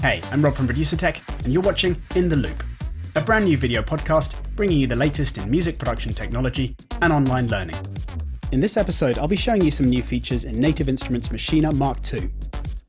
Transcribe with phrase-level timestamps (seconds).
[0.00, 2.62] Hey, I'm Rob from Producer Tech, and you're watching In the Loop,
[3.16, 7.48] a brand new video podcast bringing you the latest in music production technology and online
[7.48, 7.74] learning.
[8.52, 11.98] In this episode, I'll be showing you some new features in Native Instruments Maschine Mark
[12.14, 12.30] II.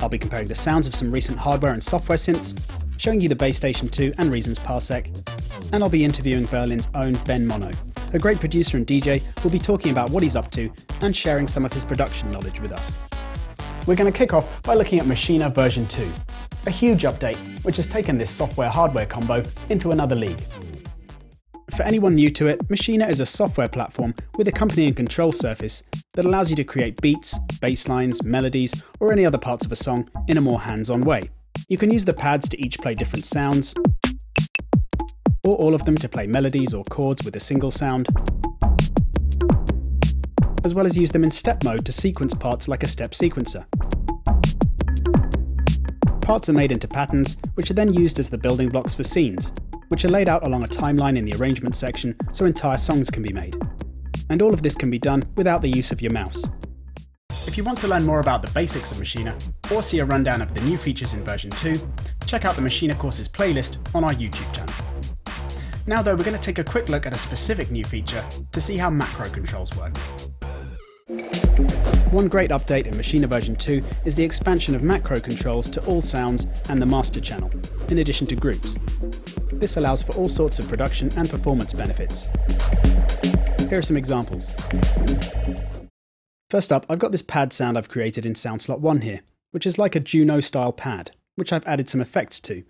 [0.01, 3.35] I'll be comparing the sounds of some recent hardware and software synths, showing you the
[3.35, 5.07] Bass Station 2 and Reasons Parsec,
[5.73, 7.71] and I'll be interviewing Berlin's own Ben Mono.
[8.13, 10.71] A great producer and DJ will be talking about what he's up to
[11.01, 13.01] and sharing some of his production knowledge with us.
[13.87, 16.07] We're going to kick off by looking at Maschine version 2,
[16.69, 20.39] a huge update which has taken this software hardware combo into another league.
[21.75, 25.81] For anyone new to it, Maschine is a software platform with accompanying control surface
[26.13, 29.75] that allows you to create beats, bass lines, melodies, or any other parts of a
[29.75, 31.31] song in a more hands on way.
[31.69, 33.73] You can use the pads to each play different sounds,
[35.43, 38.09] or all of them to play melodies or chords with a single sound,
[40.63, 43.65] as well as use them in step mode to sequence parts like a step sequencer.
[46.29, 49.51] Parts are made into patterns, which are then used as the building blocks for scenes,
[49.87, 53.23] which are laid out along a timeline in the arrangement section so entire songs can
[53.23, 53.59] be made.
[54.29, 56.43] And all of this can be done without the use of your mouse.
[57.47, 59.33] If you want to learn more about the basics of Maschine,
[59.71, 61.73] or see a rundown of the new features in version 2,
[62.27, 64.75] check out the Maschine courses playlist on our YouTube channel.
[65.87, 68.61] Now though, we're going to take a quick look at a specific new feature to
[68.61, 69.95] see how macro controls work.
[72.11, 76.01] One great update in Maschine version 2 is the expansion of macro controls to all
[76.01, 77.51] sounds and the master channel,
[77.87, 78.77] in addition to groups.
[79.53, 82.31] This allows for all sorts of production and performance benefits.
[83.69, 84.47] Here are some examples.
[86.49, 89.19] First up, I've got this pad sound I've created in sound slot 1 here,
[89.51, 92.63] which is like a Juno style pad, which I've added some effects to.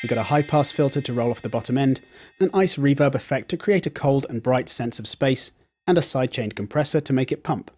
[0.00, 2.02] We've got a high pass filter to roll off the bottom end,
[2.38, 5.50] an ice reverb effect to create a cold and bright sense of space,
[5.86, 7.70] and a sidechained compressor to make it pump.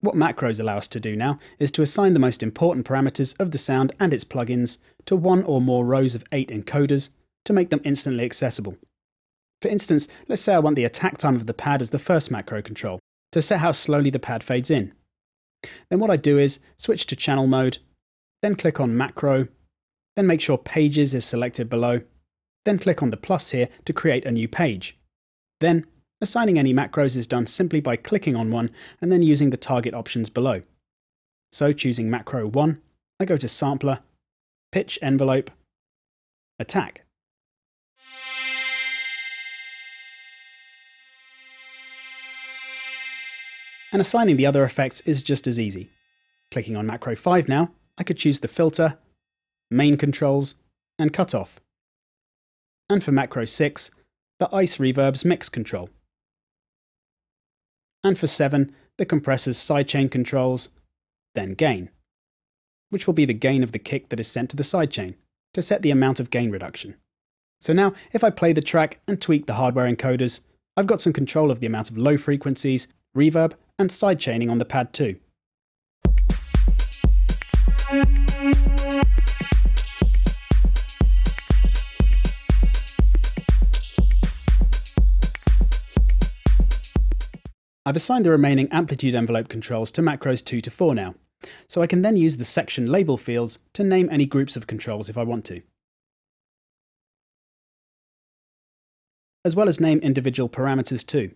[0.00, 3.50] What macros allow us to do now is to assign the most important parameters of
[3.50, 7.10] the sound and its plugins to one or more rows of eight encoders
[7.44, 8.76] to make them instantly accessible.
[9.60, 12.30] For instance, let's say I want the attack time of the pad as the first
[12.30, 12.98] macro control,
[13.32, 14.94] to set how slowly the pad fades in.
[15.90, 17.78] Then what I do is switch to channel mode,
[18.40, 19.48] then click on macro,
[20.16, 22.00] then make sure pages is selected below,
[22.64, 24.98] then click on the plus here to create a new page.
[25.60, 25.86] Then
[26.22, 28.70] Assigning any macros is done simply by clicking on one
[29.00, 30.60] and then using the target options below.
[31.50, 32.80] So choosing macro 1,
[33.18, 34.00] I go to Sampler,
[34.70, 35.50] Pitch Envelope,
[36.58, 37.06] Attack.
[43.92, 45.88] And assigning the other effects is just as easy.
[46.50, 48.98] Clicking on macro 5 now, I could choose the filter,
[49.70, 50.56] main controls,
[50.98, 51.60] and cutoff.
[52.90, 53.90] And for macro 6,
[54.38, 55.88] the ice reverb's mix control
[58.02, 60.68] and for 7, the compressor's sidechain controls,
[61.34, 61.90] then gain,
[62.90, 65.14] which will be the gain of the kick that is sent to the sidechain,
[65.54, 66.96] to set the amount of gain reduction.
[67.60, 70.40] So now, if I play the track and tweak the hardware encoders,
[70.76, 74.64] I've got some control of the amount of low frequencies, reverb, and sidechaining on the
[74.64, 75.16] pad too.
[87.90, 91.16] I've assigned the remaining amplitude envelope controls to macros 2 to 4 now,
[91.66, 95.08] so I can then use the section label fields to name any groups of controls
[95.08, 95.60] if I want to.
[99.44, 101.34] As well as name individual parameters too.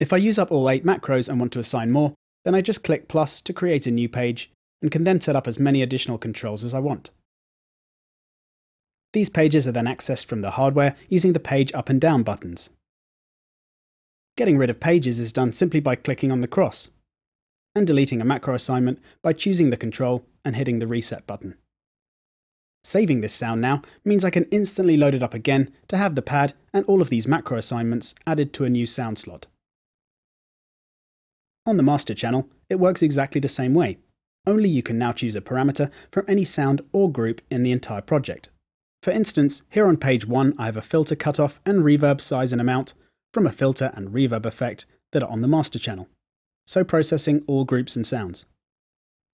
[0.00, 2.14] If I use up all 8 macros and want to assign more,
[2.46, 5.46] then I just click plus to create a new page and can then set up
[5.46, 7.10] as many additional controls as I want.
[9.12, 12.70] These pages are then accessed from the hardware using the page up and down buttons.
[14.36, 16.90] Getting rid of pages is done simply by clicking on the cross,
[17.74, 21.54] and deleting a macro assignment by choosing the control and hitting the reset button.
[22.82, 26.22] Saving this sound now means I can instantly load it up again to have the
[26.22, 29.46] pad and all of these macro assignments added to a new sound slot.
[31.64, 33.98] On the master channel, it works exactly the same way,
[34.46, 38.02] only you can now choose a parameter from any sound or group in the entire
[38.02, 38.50] project.
[39.02, 42.60] For instance, here on page 1 I have a filter cutoff and reverb size and
[42.60, 42.94] amount,
[43.34, 46.08] from a filter and reverb effect that are on the master channel,
[46.66, 48.46] so processing all groups and sounds.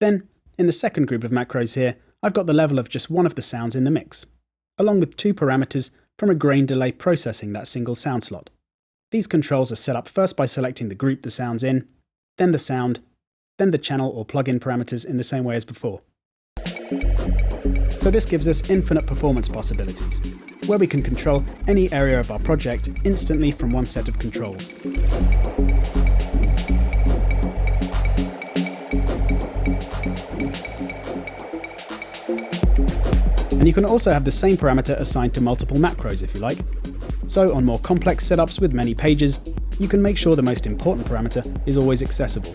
[0.00, 0.26] Then,
[0.58, 3.34] in the second group of macros here, I've got the level of just one of
[3.34, 4.26] the sounds in the mix,
[4.78, 8.50] along with two parameters from a grain delay processing that single sound slot.
[9.10, 11.86] These controls are set up first by selecting the group the sound's in,
[12.38, 13.00] then the sound,
[13.58, 16.00] then the channel or plugin parameters in the same way as before.
[18.00, 20.22] So this gives us infinite performance possibilities,
[20.64, 24.70] where we can control any area of our project instantly from one set of controls.
[33.52, 36.60] And you can also have the same parameter assigned to multiple macros if you like.
[37.26, 39.40] So on more complex setups with many pages,
[39.78, 42.54] you can make sure the most important parameter is always accessible.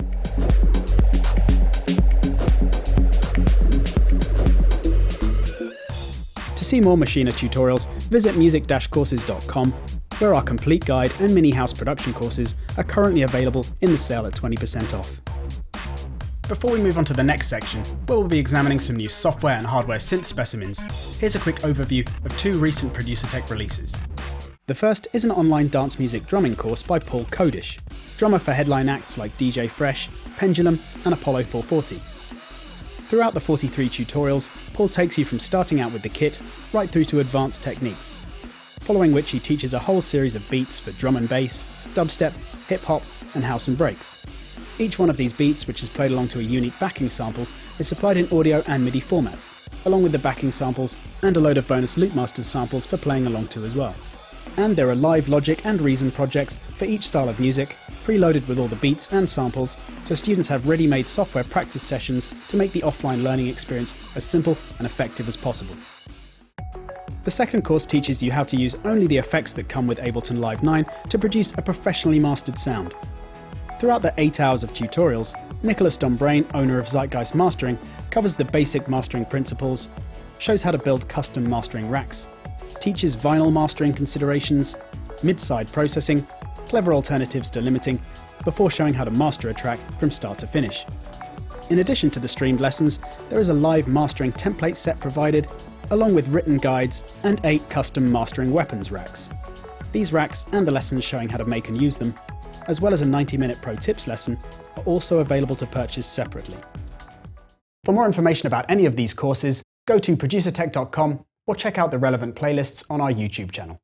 [6.65, 9.71] To see more Maschine tutorials, visit music-courses.com,
[10.17, 14.25] where our complete guide and mini house production courses are currently available in the sale
[14.25, 15.21] at 20% off.
[16.49, 19.55] Before we move on to the next section, where we'll be examining some new software
[19.55, 20.79] and hardware synth specimens,
[21.19, 23.93] here's a quick overview of two recent Producer Tech releases.
[24.65, 27.77] The first is an online dance music drumming course by Paul Kodish,
[28.17, 32.14] drummer for headline acts like DJ Fresh, Pendulum, and Apollo 440.
[33.07, 36.41] Throughout the 43 tutorials, Paul takes you from starting out with the kit
[36.73, 38.13] right through to advanced techniques,
[38.81, 41.61] following which he teaches a whole series of beats for drum and bass,
[41.93, 42.33] dubstep,
[42.67, 43.03] hip hop,
[43.35, 44.25] and house and breaks.
[44.79, 47.45] Each one of these beats, which is played along to a unique backing sample,
[47.77, 49.45] is supplied in audio and MIDI format,
[49.85, 53.49] along with the backing samples and a load of bonus Loopmasters samples for playing along
[53.49, 53.95] to as well.
[54.57, 57.75] And there are live Logic and Reason projects for each style of music,
[58.05, 62.55] preloaded with all the beats and samples, so students have ready-made software practice sessions to
[62.55, 65.75] make the offline learning experience as simple and effective as possible.
[67.23, 70.37] The second course teaches you how to use only the effects that come with Ableton
[70.37, 72.93] Live 9 to produce a professionally mastered sound.
[73.79, 77.79] Throughout the 8 hours of tutorials, Nicholas Dombrain, owner of Zeitgeist Mastering,
[78.11, 79.89] covers the basic mastering principles,
[80.37, 82.27] shows how to build custom mastering racks,
[82.79, 84.77] teaches vinyl mastering considerations,
[85.23, 86.25] mid-side processing,
[86.65, 87.99] clever alternatives to limiting,
[88.43, 90.85] before showing how to master a track from start to finish.
[91.69, 95.47] In addition to the streamed lessons, there is a live mastering template set provided,
[95.91, 99.29] along with written guides and eight custom mastering weapons racks.
[99.91, 102.13] These racks and the lessons showing how to make and use them,
[102.67, 104.37] as well as a 90 minute pro tips lesson,
[104.75, 106.57] are also available to purchase separately.
[107.83, 111.99] For more information about any of these courses, go to producertech.com or check out the
[111.99, 113.79] relevant playlists on our YouTube channel.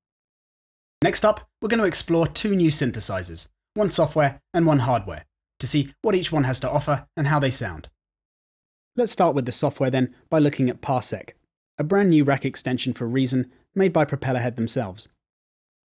[1.04, 5.26] Next up, we're going to explore two new synthesizers, one software and one hardware,
[5.60, 7.90] to see what each one has to offer and how they sound.
[8.96, 11.32] Let's start with the software then by looking at Parsec,
[11.80, 15.08] a brand new rack extension for Reason made by Propellerhead themselves.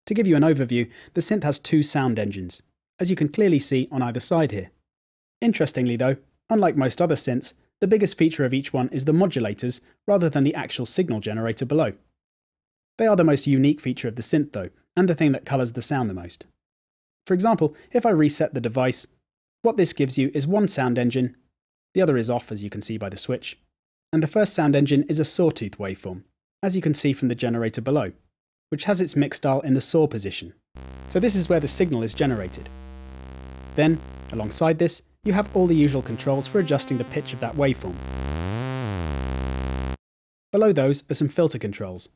[0.05, 2.63] To give you an overview, the synth has two sound engines,
[3.01, 4.71] as you can clearly see on either side here.
[5.41, 6.17] Interestingly though,
[6.51, 10.45] unlike most other synths, the biggest feature of each one is the modulators rather than
[10.45, 11.93] the actual signal generator below.
[12.99, 15.73] They are the most unique feature of the synth though, and the thing that colours
[15.73, 16.47] the sound the most.
[17.27, 19.07] For example, if I reset the device,
[19.63, 21.37] what this gives you is one sound engine,
[21.95, 23.59] the other is off as you can see by the switch,
[24.13, 26.23] and the first sound engine is a sawtooth waveform,
[26.63, 28.13] as you can see from the generator below,
[28.71, 30.55] which has its mix dial in the saw position.
[31.09, 32.69] So this is where the signal is generated.
[33.75, 34.01] Then,
[34.33, 37.97] alongside this, you have all the usual controls for adjusting the pitch of that waveform.
[40.53, 42.09] Below those are some filter controls.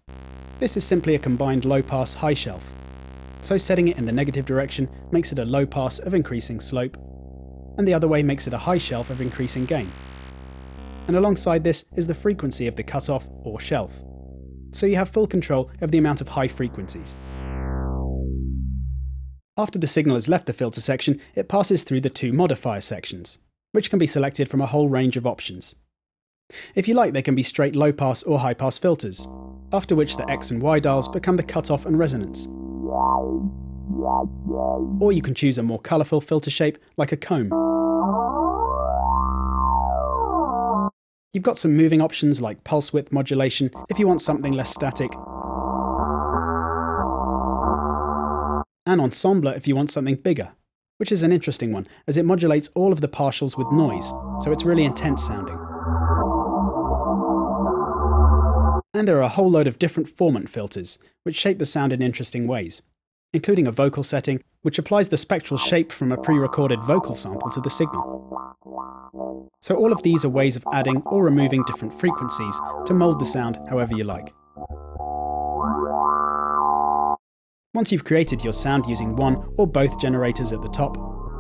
[0.60, 2.62] This is simply a combined low pass high shelf.
[3.40, 6.98] So setting it in the negative direction makes it a low pass of increasing slope,
[7.78, 9.90] and the other way makes it a high shelf of increasing gain.
[11.08, 14.02] And alongside this is the frequency of the cutoff or shelf.
[14.72, 17.16] So you have full control of the amount of high frequencies.
[19.56, 23.38] After the signal has left the filter section, it passes through the two modifier sections,
[23.72, 25.74] which can be selected from a whole range of options.
[26.74, 29.26] If you like, they can be straight low pass or high pass filters,
[29.72, 32.46] after which the X and Y dials become the cutoff and resonance.
[35.00, 37.50] Or you can choose a more colourful filter shape like a comb.
[41.32, 45.12] You've got some moving options like pulse width modulation if you want something less static,
[48.84, 50.50] and ensembler if you want something bigger,
[50.96, 54.08] which is an interesting one, as it modulates all of the partials with noise,
[54.42, 55.60] so it's really intense sounding.
[59.00, 62.02] And there are a whole load of different formant filters, which shape the sound in
[62.02, 62.83] interesting ways,
[63.33, 67.62] including a vocal setting, which applies the spectral shape from a pre-recorded vocal sample to
[67.62, 68.59] the signal.
[69.62, 72.54] So all of these are ways of adding or removing different frequencies
[72.85, 74.35] to mould the sound however you like.
[77.73, 80.99] Once you've created your sound using one or both generators at the top,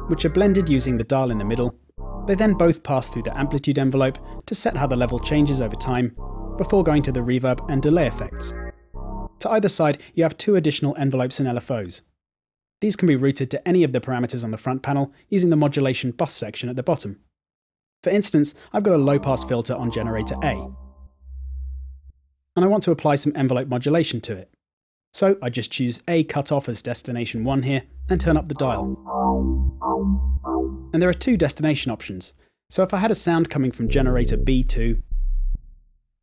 [0.08, 1.78] which are blended using the dial in the middle,
[2.26, 5.76] they then both pass through the amplitude envelope to set how the level changes over
[5.76, 6.16] time,
[6.60, 8.52] before going to the reverb and delay effects.
[9.38, 12.02] To either side, you have two additional envelopes and LFOs.
[12.82, 15.56] These can be routed to any of the parameters on the front panel using the
[15.56, 17.18] modulation bus section at the bottom.
[18.02, 20.70] For instance, I've got a low pass filter on generator A,
[22.56, 24.50] and I want to apply some envelope modulation to it.
[25.14, 28.98] So I just choose A cutoff as destination 1 here and turn up the dial.
[30.92, 32.34] And there are two destination options.
[32.68, 35.02] So if I had a sound coming from generator B2,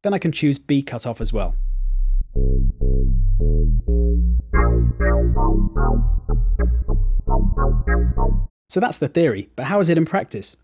[0.07, 1.53] then I can choose B cutoff as well.
[8.69, 10.55] So that's the theory, but how is it in practice?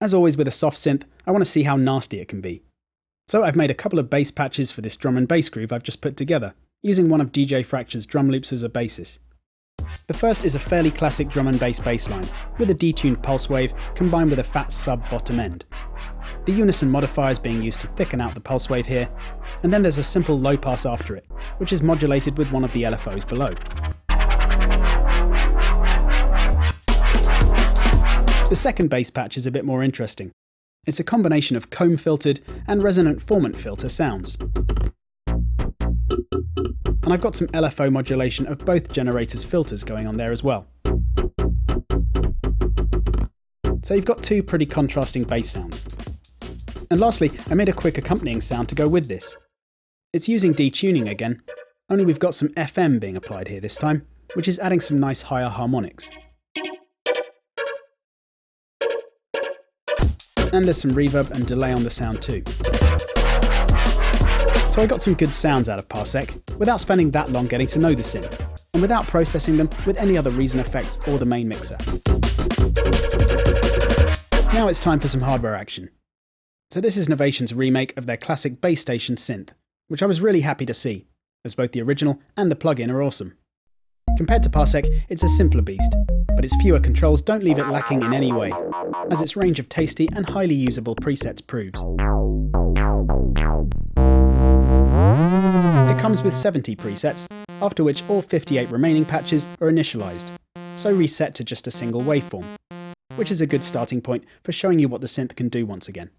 [0.00, 2.62] As always with a soft synth, I want to see how nasty it can be.
[3.28, 5.82] So I've made a couple of bass patches for this drum and bass groove I've
[5.82, 9.18] just put together, using one of DJ Fracture's drum loops as a basis.
[10.06, 13.74] The first is a fairly classic drum and bass bassline, with a detuned pulse wave
[13.94, 15.66] combined with a fat sub bottom end.
[16.46, 19.08] The unison modifier is being used to thicken out the pulse wave here,
[19.62, 21.26] and then there's a simple low pass after it,
[21.58, 23.50] which is modulated with one of the LFOs below.
[28.48, 30.32] The second bass patch is a bit more interesting.
[30.86, 34.36] It's a combination of comb filtered and resonant formant filter sounds.
[37.02, 40.66] And I've got some LFO modulation of both generators' filters going on there as well.
[43.82, 45.84] So you've got two pretty contrasting bass sounds.
[46.90, 49.36] And lastly, I made a quick accompanying sound to go with this.
[50.12, 51.40] It's using detuning again,
[51.88, 55.22] only we've got some FM being applied here this time, which is adding some nice
[55.22, 56.10] higher harmonics.
[60.52, 62.42] And there's some reverb and delay on the sound too.
[64.70, 67.78] So I got some good sounds out of Parsec, without spending that long getting to
[67.78, 68.40] know the synth,
[68.72, 71.76] and without processing them with any other Reason effects or the main mixer.
[74.52, 75.90] Now it's time for some hardware action.
[76.72, 79.48] So this is Novation's remake of their classic Bass Station synth,
[79.88, 81.08] which I was really happy to see,
[81.44, 83.36] as both the original and the plugin are awesome.
[84.16, 85.92] Compared to Parsec, it's a simpler beast,
[86.28, 88.52] but its fewer controls don't leave it lacking in any way,
[89.10, 91.80] as its range of tasty and highly usable presets proves.
[95.90, 97.26] It comes with 70 presets,
[97.60, 100.26] after which all 58 remaining patches are initialized,
[100.76, 102.44] so reset to just a single waveform,
[103.16, 105.88] which is a good starting point for showing you what the synth can do once
[105.88, 106.10] again.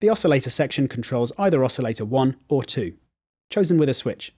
[0.00, 2.94] The oscillator section controls either oscillator 1 or 2,
[3.48, 4.34] chosen with a switch,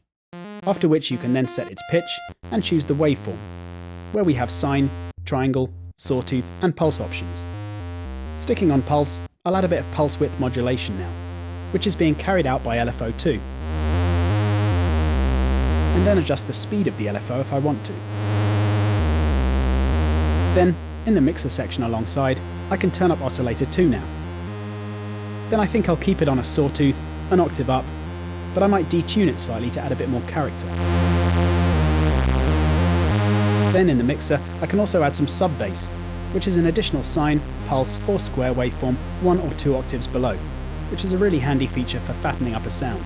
[0.67, 2.05] after which you can then set its pitch
[2.51, 3.39] and choose the waveform,
[4.13, 4.91] where we have sine,
[5.25, 7.43] triangle, sawtooth, and pulse options.
[8.37, 11.11] Sticking on pulse, I'll add a bit of pulse width modulation now,
[11.71, 13.41] which is being carried out by LFO2.
[15.97, 17.93] And then adjust the speed of the LFO if I want to.
[20.55, 22.39] Then, in the mixer section alongside,
[22.71, 24.05] I can turn up oscillator 2 now,
[25.51, 27.01] then I think I'll keep it on a sawtooth,
[27.31, 27.85] an octave up,
[28.53, 30.67] but I might detune it slightly to add a bit more character.
[33.73, 35.87] Then in the mixer, I can also add some sub bass,
[36.33, 40.37] which is an additional sine, pulse, or square waveform one or two octaves below,
[40.91, 43.05] which is a really handy feature for fattening up a sound.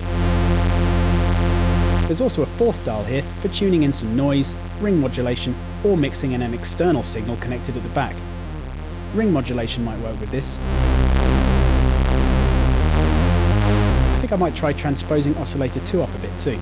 [2.07, 6.31] There's also a fourth dial here for tuning in some noise, ring modulation, or mixing
[6.31, 8.15] in an external signal connected at the back.
[9.13, 10.57] Ring modulation might work with this.
[14.19, 16.59] Think I might try transposing oscillator 2 up a bit too.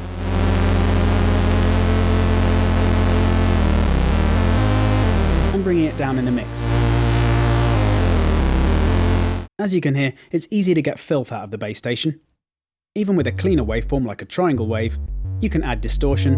[5.54, 6.50] And bringing it down in the mix.
[9.60, 12.22] As you can hear, it's easy to get filth out of the Bass Station.
[12.96, 14.98] Even with a cleaner waveform like a triangle wave,
[15.42, 16.36] you can add distortion,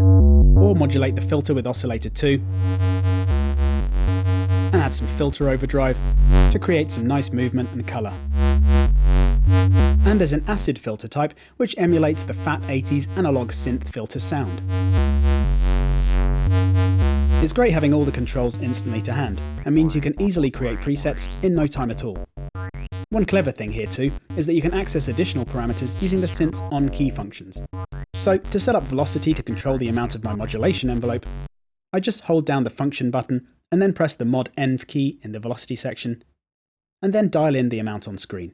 [0.58, 3.21] or modulate the filter with oscillator 2, and
[4.92, 5.98] add some filter overdrive
[6.52, 8.12] to create some nice movement and colour.
[10.04, 14.62] And there's an acid filter type which emulates the fat 80s analog synth filter sound.
[17.42, 20.80] It's great having all the controls instantly to hand, and means you can easily create
[20.80, 22.26] presets in no time at all.
[23.12, 26.60] One clever thing here too is that you can access additional parameters using the synth's
[26.70, 27.62] on-key functions.
[28.18, 31.26] So to set up velocity to control the amount of my modulation envelope,
[31.94, 35.32] I just hold down the function button and then press the mod env key in
[35.32, 36.24] the velocity section,
[37.02, 38.54] and then dial in the amount on screen.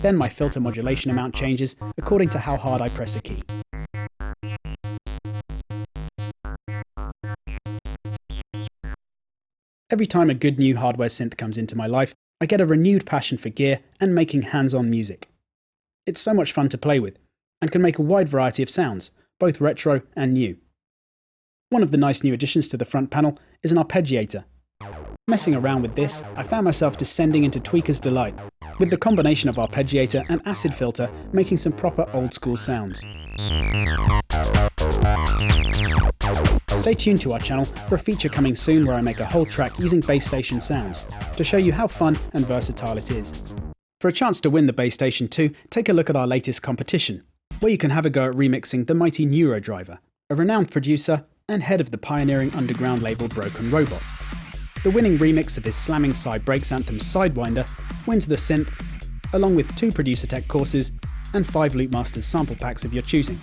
[0.00, 3.42] Then my filter modulation amount changes according to how hard I press a key.
[9.90, 13.06] Every time a good new hardware synth comes into my life, I get a renewed
[13.06, 15.28] passion for gear and making hands-on music.
[16.06, 17.18] It's so much fun to play with,
[17.60, 20.58] and can make a wide variety of sounds, both retro and new.
[21.70, 24.42] One of the nice new additions to the front panel is an arpeggiator.
[25.28, 28.34] Messing around with this, I found myself descending into Tweaker's delight,
[28.78, 33.00] with the combination of arpeggiator and acid filter making some proper old school sounds.
[36.70, 39.44] Stay tuned to our channel for a feature coming soon where I make a whole
[39.44, 41.06] track using bass station sounds,
[41.36, 43.42] to show you how fun and versatile it is.
[44.00, 46.62] For a chance to win the Bass Station 2, take a look at our latest
[46.62, 47.24] competition,
[47.60, 49.98] where you can have a go at remixing the mighty Neurodriver,
[50.30, 54.02] a renowned producer and head of the pioneering underground label Broken Robot.
[54.84, 57.66] The winning remix of his slamming side breaks anthem Sidewinder
[58.06, 58.70] wins the synth
[59.32, 60.92] along with two Producer Tech courses
[61.34, 63.38] and five Loopmasters sample packs of your choosing.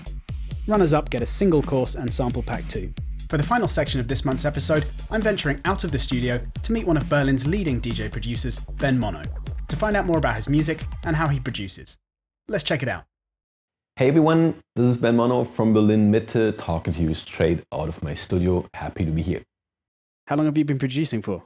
[0.67, 2.93] Runners up get a single course and sample pack too.
[3.29, 6.71] For the final section of this month's episode, I'm venturing out of the studio to
[6.71, 9.21] meet one of Berlin's leading DJ producers, Ben Mono,
[9.67, 11.97] to find out more about his music and how he produces.
[12.47, 13.05] Let's check it out.
[13.97, 18.03] Hey everyone, this is Ben Mono from Berlin Mitte, talking to you straight out of
[18.03, 18.67] my studio.
[18.73, 19.41] Happy to be here.
[20.27, 21.43] How long have you been producing for?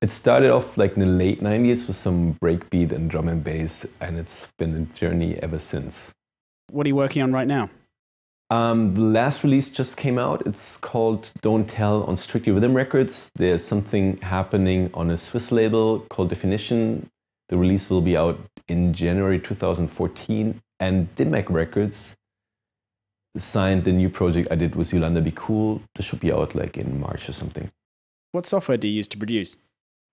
[0.00, 3.84] It started off like in the late 90s with some breakbeat and drum and bass,
[4.00, 6.12] and it's been a journey ever since.
[6.70, 7.68] What are you working on right now?
[8.48, 10.46] Um, the last release just came out.
[10.46, 13.28] It's called Don't Tell on Strictly Rhythm Records.
[13.34, 17.10] There's something happening on a Swiss label called Definition.
[17.50, 20.58] The release will be out in January 2014.
[20.80, 22.14] And Dim Mak Records
[23.36, 25.82] signed the new project I did with Yolanda Be Cool.
[25.94, 27.70] This should be out like in March or something.
[28.32, 29.56] What software do you use to produce?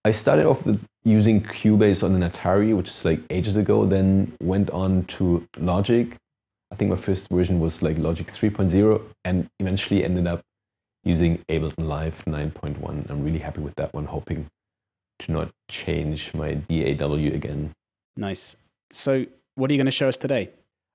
[0.04, 4.34] I started off with using Cubase on an Atari, which is like ages ago, then
[4.42, 6.16] went on to Logic.
[6.72, 10.42] I think my first version was like Logic 3.0 and eventually ended up
[11.04, 13.10] using Ableton Live 9.1.
[13.10, 14.48] I'm really happy with that one, hoping
[15.20, 17.72] to not change my DAW again.
[18.16, 18.58] Nice.
[18.92, 20.50] So, what are you going to show us today?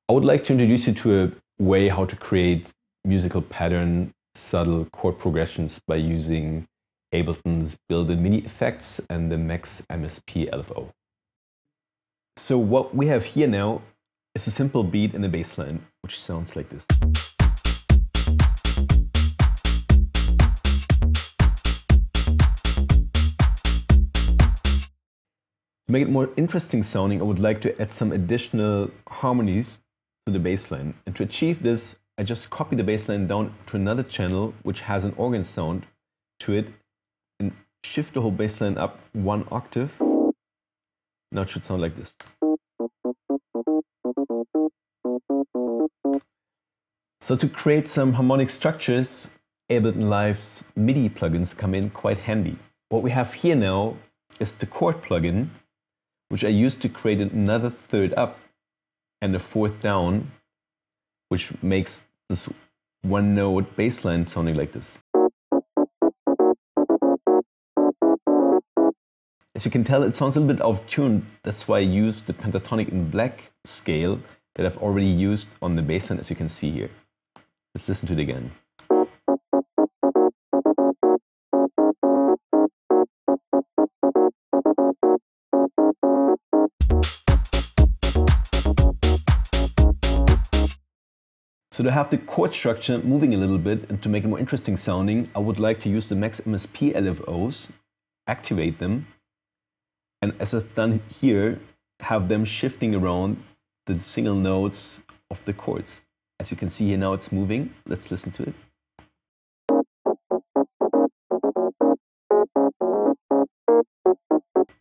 [0.09, 2.71] I would like to introduce you to a way how to create
[3.05, 6.67] musical pattern, subtle chord progressions by using
[7.15, 10.91] Ableton's built-in MIDI effects and the Max MSP LFO.
[12.37, 13.83] So what we have here now
[14.35, 17.26] is a simple beat in a bass line, which sounds like this.
[25.97, 29.79] Make it more interesting sounding, I would like to add some additional harmonies
[30.27, 30.93] to the bass line.
[31.07, 34.83] And to achieve this, I just copy the bass line down to another channel which
[34.83, 35.87] has an organ sound
[36.41, 36.67] to it
[37.41, 39.91] and shift the whole bass line up one octave.
[41.33, 42.15] Now it should sound like this.
[47.23, 49.31] So to create some harmonic structures,
[49.71, 52.59] Ableton Live's MIDI plugins come in quite handy.
[52.91, 53.97] What we have here now
[54.39, 55.49] is the chord plugin,
[56.29, 58.39] which I use to create another third up
[59.21, 60.33] and a fourth down,
[61.29, 62.49] which makes this
[63.03, 64.99] one note bass line sounding like this.
[69.55, 71.27] As you can tell, it sounds a little bit out of tune.
[71.43, 74.21] That's why I used the pentatonic in black scale
[74.55, 76.91] that I've already used on the bass line, as you can see here.
[77.75, 78.53] Let's listen to it again.
[91.77, 94.39] So to have the chord structure moving a little bit and to make it more
[94.39, 97.69] interesting sounding, I would like to use the Max MSP LFOs,
[98.27, 99.09] activate them,
[100.23, 101.61] and as I've done here,
[102.01, 103.45] have them shifting around
[103.85, 106.01] the single notes of the chords.
[106.41, 107.75] As you can see here now it's moving.
[107.87, 108.55] Let's listen to it.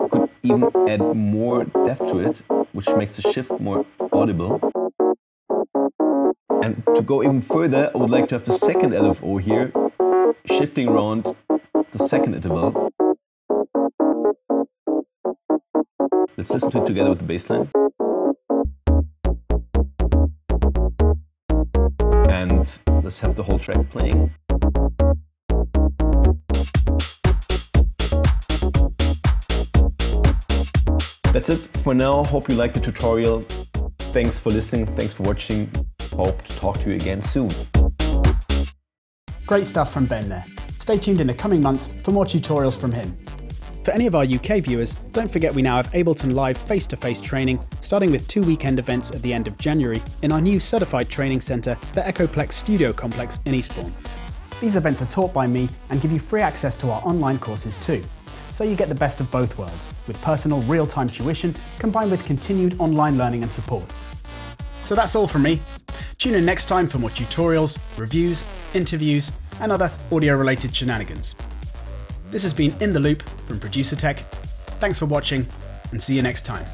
[0.10, 2.38] Could even add more depth to it,
[2.72, 4.72] which makes the shift more audible.
[6.66, 9.72] And to go even further, I would like to have the second LFO here,
[10.48, 11.36] shifting around
[11.92, 12.90] the second interval.
[16.36, 17.70] Let's listen to it together with the bass line.
[22.30, 22.68] And
[23.04, 24.32] let's have the whole track playing.
[31.32, 32.24] That's it for now.
[32.24, 33.42] Hope you liked the tutorial.
[34.16, 34.88] Thanks for listening.
[34.96, 35.70] Thanks for watching.
[36.16, 37.50] Hope to talk to you again soon.
[39.46, 40.46] Great stuff from Ben there.
[40.80, 43.18] Stay tuned in the coming months for more tutorials from him.
[43.84, 46.98] For any of our UK viewers, don't forget we now have Ableton Live face to
[46.98, 50.60] face training, starting with two weekend events at the end of January in our new
[50.60, 53.94] certified training centre, the Echoplex Studio Complex in Eastbourne.
[54.62, 57.76] These events are taught by me and give you free access to our online courses
[57.76, 58.04] too.
[58.50, 62.26] So you get the best of both worlds, with personal real time tuition combined with
[62.26, 63.94] continued online learning and support.
[64.86, 65.60] So that's all from me.
[66.18, 71.36] Tune in next time for more tutorials, reviews, interviews, and other audio related shenanigans.
[72.32, 74.20] This has been In the Loop from Producer Tech.
[74.80, 75.46] Thanks for watching
[75.92, 76.66] and see you next time.